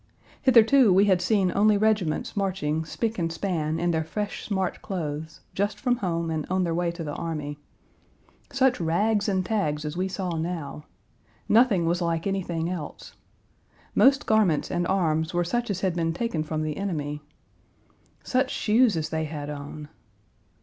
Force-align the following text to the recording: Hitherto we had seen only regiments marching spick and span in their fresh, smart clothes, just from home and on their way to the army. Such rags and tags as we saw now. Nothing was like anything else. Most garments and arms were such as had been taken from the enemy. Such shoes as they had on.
Hitherto 0.41 0.91
we 0.91 1.05
had 1.05 1.21
seen 1.21 1.51
only 1.53 1.77
regiments 1.77 2.35
marching 2.35 2.85
spick 2.85 3.19
and 3.19 3.31
span 3.31 3.79
in 3.79 3.91
their 3.91 4.03
fresh, 4.03 4.43
smart 4.43 4.81
clothes, 4.81 5.41
just 5.53 5.79
from 5.79 5.97
home 5.97 6.31
and 6.31 6.43
on 6.47 6.63
their 6.63 6.73
way 6.73 6.89
to 6.89 7.03
the 7.03 7.13
army. 7.13 7.59
Such 8.51 8.81
rags 8.81 9.29
and 9.29 9.45
tags 9.45 9.85
as 9.85 9.95
we 9.95 10.07
saw 10.07 10.37
now. 10.37 10.85
Nothing 11.47 11.85
was 11.85 12.01
like 12.01 12.25
anything 12.25 12.67
else. 12.67 13.13
Most 13.93 14.25
garments 14.25 14.71
and 14.71 14.87
arms 14.87 15.35
were 15.35 15.43
such 15.43 15.69
as 15.69 15.81
had 15.81 15.95
been 15.95 16.13
taken 16.13 16.41
from 16.41 16.63
the 16.63 16.77
enemy. 16.77 17.21
Such 18.23 18.49
shoes 18.49 18.97
as 18.97 19.09
they 19.09 19.25
had 19.25 19.51
on. 19.51 19.87